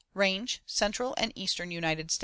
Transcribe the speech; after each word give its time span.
Range: 0.15 0.63
Central 0.65 1.13
and 1.19 1.31
eastern 1.35 1.69
United 1.69 2.09
States. 2.09 2.19